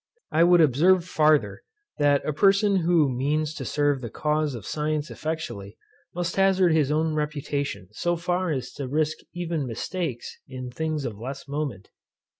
[0.31, 1.61] I would observe farther,
[1.99, 5.77] that a person who means to serve the cause of science effectually,
[6.15, 11.19] must hazard his own reputation so far as to risk even mistakes in things of
[11.19, 11.89] less moment.